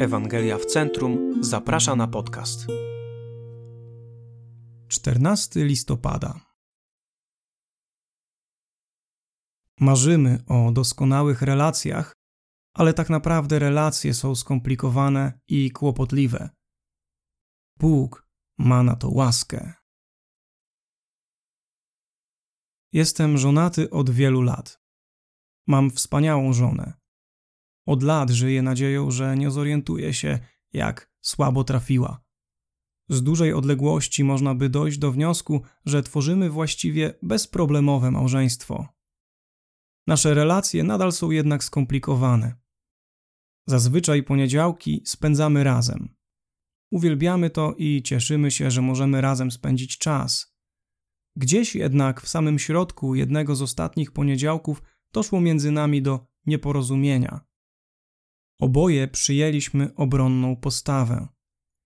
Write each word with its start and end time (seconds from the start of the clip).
Ewangelia 0.00 0.58
w 0.58 0.66
Centrum 0.66 1.44
zaprasza 1.44 1.96
na 1.96 2.08
podcast. 2.08 2.66
14 4.88 5.64
listopada. 5.64 6.40
Marzymy 9.80 10.38
o 10.46 10.72
doskonałych 10.72 11.42
relacjach, 11.42 12.12
ale 12.74 12.94
tak 12.94 13.10
naprawdę 13.10 13.58
relacje 13.58 14.14
są 14.14 14.34
skomplikowane 14.34 15.40
i 15.48 15.70
kłopotliwe. 15.70 16.50
Bóg 17.78 18.28
ma 18.58 18.82
na 18.82 18.96
to 18.96 19.10
łaskę. 19.10 19.72
Jestem 22.92 23.38
żonaty 23.38 23.90
od 23.90 24.10
wielu 24.10 24.42
lat. 24.42 24.78
Mam 25.66 25.90
wspaniałą 25.90 26.52
żonę. 26.52 26.99
Od 27.86 28.02
lat 28.02 28.30
żyję 28.30 28.62
nadzieją, 28.62 29.10
że 29.10 29.36
nie 29.36 29.50
zorientuje 29.50 30.14
się, 30.14 30.38
jak 30.72 31.10
słabo 31.20 31.64
trafiła. 31.64 32.24
Z 33.08 33.22
dużej 33.22 33.52
odległości 33.52 34.24
można 34.24 34.54
by 34.54 34.68
dojść 34.68 34.98
do 34.98 35.12
wniosku, 35.12 35.62
że 35.86 36.02
tworzymy 36.02 36.50
właściwie 36.50 37.14
bezproblemowe 37.22 38.10
małżeństwo. 38.10 38.88
Nasze 40.06 40.34
relacje 40.34 40.84
nadal 40.84 41.12
są 41.12 41.30
jednak 41.30 41.64
skomplikowane. 41.64 42.54
Zazwyczaj 43.66 44.22
poniedziałki 44.22 45.02
spędzamy 45.04 45.64
razem. 45.64 46.14
Uwielbiamy 46.90 47.50
to 47.50 47.74
i 47.78 48.02
cieszymy 48.02 48.50
się, 48.50 48.70
że 48.70 48.82
możemy 48.82 49.20
razem 49.20 49.50
spędzić 49.50 49.98
czas. 49.98 50.56
Gdzieś 51.36 51.74
jednak 51.74 52.20
w 52.20 52.28
samym 52.28 52.58
środku 52.58 53.14
jednego 53.14 53.56
z 53.56 53.62
ostatnich 53.62 54.12
poniedziałków 54.12 54.82
doszło 55.12 55.40
między 55.40 55.70
nami 55.70 56.02
do 56.02 56.26
nieporozumienia. 56.46 57.49
Oboje 58.60 59.08
przyjęliśmy 59.08 59.94
obronną 59.94 60.56
postawę. 60.56 61.28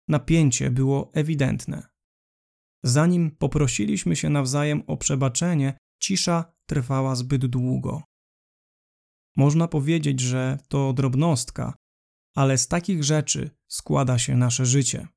Napięcie 0.07 0.71
było 0.71 1.11
ewidentne. 1.13 1.87
Zanim 2.83 3.31
poprosiliśmy 3.31 4.15
się 4.15 4.29
nawzajem 4.29 4.83
o 4.87 4.97
przebaczenie, 4.97 5.77
cisza 5.99 6.53
trwała 6.65 7.15
zbyt 7.15 7.45
długo. 7.45 8.03
Można 9.35 9.67
powiedzieć, 9.67 10.19
że 10.19 10.57
to 10.67 10.93
drobnostka, 10.93 11.73
ale 12.35 12.57
z 12.57 12.67
takich 12.67 13.03
rzeczy 13.03 13.51
składa 13.67 14.17
się 14.17 14.35
nasze 14.35 14.65
życie. 14.65 15.07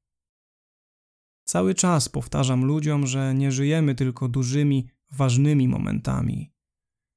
Cały 1.45 1.75
czas 1.75 2.09
powtarzam 2.09 2.65
ludziom, 2.65 3.07
że 3.07 3.35
nie 3.35 3.53
żyjemy 3.53 3.95
tylko 3.95 4.29
dużymi, 4.29 4.89
ważnymi 5.11 5.69
momentami. 5.69 6.53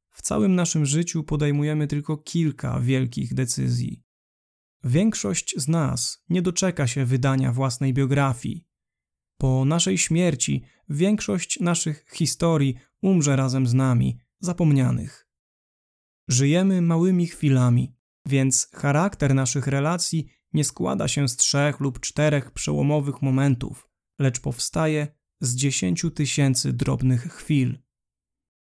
W 0.09 0.21
całym 0.21 0.55
naszym 0.55 0.85
życiu 0.85 1.23
podejmujemy 1.23 1.87
tylko 1.87 2.17
kilka 2.17 2.80
wielkich 2.80 3.33
decyzji. 3.33 4.06
Większość 4.88 5.53
z 5.57 5.67
nas 5.67 6.23
nie 6.30 6.41
doczeka 6.41 6.88
się 6.88 7.05
wydania 7.05 7.52
własnej 7.52 7.93
biografii. 7.93 8.67
Po 9.38 9.66
naszej 9.66 9.97
śmierci 9.97 10.63
większość 10.89 11.59
naszych 11.59 12.05
historii 12.13 12.75
umrze 13.02 13.35
razem 13.35 13.67
z 13.67 13.73
nami, 13.73 14.19
zapomnianych. 14.39 15.27
Żyjemy 16.27 16.81
małymi 16.81 17.27
chwilami, 17.27 17.95
więc 18.25 18.69
charakter 18.73 19.35
naszych 19.35 19.67
relacji 19.67 20.27
nie 20.53 20.63
składa 20.63 21.08
się 21.08 21.27
z 21.27 21.38
trzech 21.38 21.80
lub 21.80 21.99
czterech 21.99 22.52
przełomowych 22.52 23.21
momentów, 23.21 23.89
lecz 24.19 24.39
powstaje 24.39 25.08
z 25.41 25.55
dziesięciu 25.55 26.11
tysięcy 26.11 26.73
drobnych 26.73 27.33
chwil. 27.33 27.80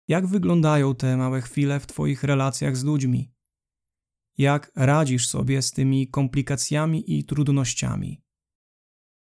Jak 0.07 0.27
wyglądają 0.27 0.95
te 0.95 1.17
małe 1.17 1.41
chwile 1.41 1.79
w 1.79 1.87
Twoich 1.87 2.23
relacjach 2.23 2.77
z 2.77 2.83
ludźmi? 2.83 3.33
Jak 4.37 4.71
radzisz 4.75 5.27
sobie 5.27 5.61
z 5.61 5.71
tymi 5.71 6.07
komplikacjami 6.07 7.17
i 7.17 7.25
trudnościami. 7.25 8.21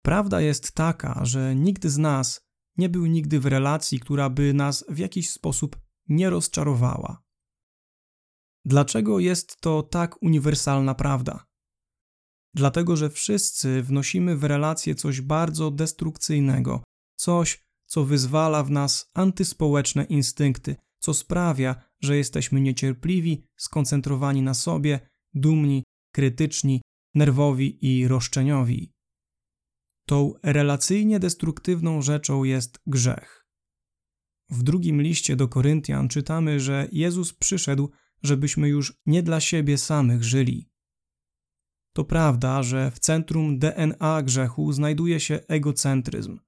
Prawda 0.03 0.41
jest 0.41 0.71
taka, 0.71 1.25
że 1.25 1.55
nikt 1.55 1.87
z 1.87 1.97
nas 1.97 2.41
nie 2.77 2.89
był 2.89 3.05
nigdy 3.05 3.39
w 3.39 3.45
relacji, 3.45 3.99
która 3.99 4.29
by 4.29 4.53
nas 4.53 4.85
w 4.89 4.97
jakiś 4.97 5.29
sposób 5.29 5.79
nie 6.07 6.29
rozczarowała. 6.29 7.23
Dlaczego 8.65 9.19
jest 9.19 9.61
to 9.61 9.83
tak 9.83 10.23
uniwersalna 10.23 10.95
prawda? 10.95 11.45
Dlatego, 12.53 12.95
że 12.97 13.09
wszyscy 13.09 13.83
wnosimy 13.83 14.37
w 14.37 14.43
relacje 14.43 14.95
coś 14.95 15.21
bardzo 15.21 15.71
destrukcyjnego, 15.71 16.83
coś, 17.15 17.65
co 17.85 18.05
wyzwala 18.05 18.63
w 18.63 18.71
nas 18.71 19.09
antyspołeczne 19.13 20.03
instynkty, 20.03 20.75
co 20.99 21.13
sprawia, 21.13 21.88
że 22.01 22.17
jesteśmy 22.17 22.61
niecierpliwi, 22.61 23.43
skoncentrowani 23.57 24.41
na 24.41 24.53
sobie, 24.53 24.99
dumni, 25.33 25.83
krytyczni, 26.11 26.81
nerwowi 27.15 27.85
i 27.85 28.07
roszczeniowi. 28.07 28.93
Tą 30.05 30.33
relacyjnie 30.43 31.19
destruktywną 31.19 32.01
rzeczą 32.01 32.43
jest 32.43 32.79
grzech. 32.87 33.45
W 34.49 34.63
drugim 34.63 35.01
liście 35.01 35.35
do 35.35 35.47
Koryntian 35.47 36.09
czytamy, 36.09 36.59
że 36.59 36.87
Jezus 36.91 37.33
przyszedł, 37.33 37.89
żebyśmy 38.23 38.69
już 38.69 38.93
nie 39.05 39.23
dla 39.23 39.39
siebie 39.39 39.77
samych 39.77 40.23
żyli. 40.23 40.69
To 41.93 42.05
prawda, 42.05 42.63
że 42.63 42.91
w 42.91 42.99
centrum 42.99 43.59
DNA 43.59 44.21
grzechu 44.23 44.71
znajduje 44.71 45.19
się 45.19 45.39
egocentryzm. 45.47 46.39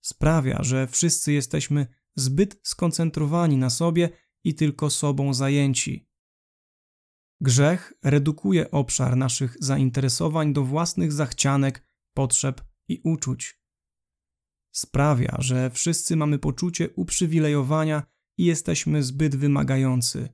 Sprawia, 0.00 0.62
że 0.62 0.86
wszyscy 0.86 1.32
jesteśmy 1.32 1.86
zbyt 2.16 2.60
skoncentrowani 2.62 3.56
na 3.56 3.70
sobie 3.70 4.10
i 4.44 4.54
tylko 4.54 4.90
sobą 4.90 5.34
zajęci. 5.34 6.10
Grzech 7.40 7.92
redukuje 8.02 8.70
obszar 8.70 9.16
naszych 9.16 9.56
zainteresowań 9.60 10.52
do 10.52 10.64
własnych 10.64 11.12
zachcianek, 11.12 11.86
potrzeb 12.14 12.64
i 12.88 13.00
uczuć. 13.04 13.60
Sprawia, 14.72 15.36
że 15.38 15.70
wszyscy 15.70 16.16
mamy 16.16 16.38
poczucie 16.38 16.90
uprzywilejowania 16.90 18.02
i 18.38 18.44
jesteśmy 18.44 19.02
zbyt 19.02 19.36
wymagający. 19.36 20.28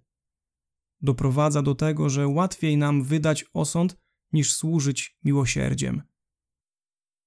Doprowadza 1.00 1.62
do 1.62 1.74
tego, 1.74 2.10
że 2.10 2.28
łatwiej 2.28 2.76
nam 2.76 3.04
wydać 3.04 3.44
osąd 3.52 3.96
niż 4.32 4.54
służyć 4.54 5.18
miłosierdziem. 5.24 6.02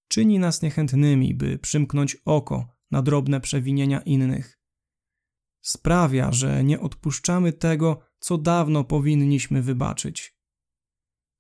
Czyni 0.08 0.40
nas 0.40 0.62
niechętnymi, 0.62 1.36
by 1.36 1.60
przymknąć 1.60 2.18
oko 2.26 2.68
na 2.92 3.02
drobne 3.02 3.42
przewinienia 3.42 4.02
innych. 4.02 4.59
Sprawia, 5.62 6.32
że 6.32 6.64
nie 6.64 6.80
odpuszczamy 6.80 7.54
tego, 7.54 8.00
co 8.20 8.38
dawno 8.38 8.84
powinniśmy 8.84 9.62
wybaczyć. 9.62 10.40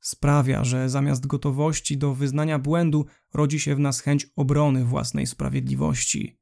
Sprawia, 0.01 0.63
że 0.63 0.89
zamiast 0.89 1.27
gotowości 1.27 1.97
do 1.97 2.13
wyznania 2.13 2.59
błędu 2.59 3.05
rodzi 3.33 3.59
się 3.59 3.75
w 3.75 3.79
nas 3.79 3.99
chęć 3.99 4.27
obrony 4.35 4.85
własnej 4.85 5.27
sprawiedliwości. 5.27 6.39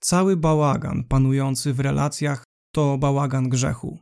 Cały 0.00 0.36
bałagan 0.36 1.04
panujący 1.04 1.74
w 1.74 1.80
relacjach 1.80 2.44
to 2.72 2.98
bałagan 2.98 3.48
grzechu. 3.48 3.98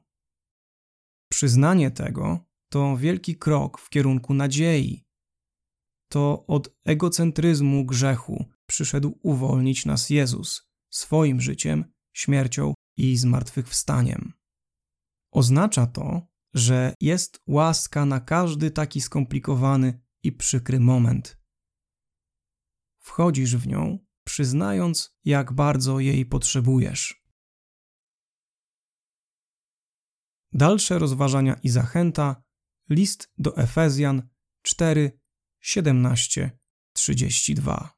Przyznanie 1.30 1.90
tego 1.90 2.48
to 2.68 2.96
wielki 2.96 3.36
krok 3.36 3.80
w 3.80 3.88
kierunku 3.88 4.34
nadziei. 4.34 5.04
To 6.08 6.46
od 6.46 6.76
egocentryzmu 6.84 7.84
grzechu 7.84 8.44
przyszedł 8.66 9.18
uwolnić 9.22 9.86
nas 9.86 10.10
Jezus 10.10 10.70
swoim 10.90 11.40
życiem, 11.40 11.84
śmiercią 12.18 12.74
i 12.96 13.16
zmartwychwstaniem. 13.16 14.32
Oznacza 15.32 15.86
to, 15.86 16.26
że 16.54 16.94
jest 17.00 17.40
łaska 17.46 18.06
na 18.06 18.20
każdy 18.20 18.70
taki 18.70 19.00
skomplikowany 19.00 20.00
i 20.22 20.32
przykry 20.32 20.80
moment. 20.80 21.38
Wchodzisz 22.98 23.56
w 23.56 23.66
nią, 23.66 23.98
przyznając, 24.24 25.16
jak 25.24 25.52
bardzo 25.52 26.00
jej 26.00 26.26
potrzebujesz. 26.26 27.24
Dalsze 30.52 30.98
rozważania 30.98 31.54
i 31.62 31.68
zachęta 31.68 32.42
list 32.90 33.32
do 33.38 33.56
Efezjan 33.56 34.28
4, 34.62 35.20
17, 35.60 36.58
32. 36.92 37.97